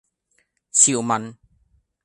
[0.71, 1.37] 潮文